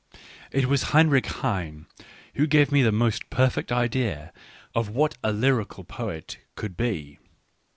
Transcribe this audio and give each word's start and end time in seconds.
It 0.51 0.65
was 0.65 0.95
Heinrich 0.97 1.27
Heine 1.27 1.85
who 2.33 2.47
gave 2.47 2.71
me 2.71 2.81
the 2.81 2.91
most 2.91 3.29
perfect 3.29 3.71
idea 3.71 4.33
of 4.73 4.89
what 4.89 5.15
a 5.23 5.31
lyrical 5.31 5.83
poet 5.83 6.39
could 6.55 6.75
be. 6.75 7.19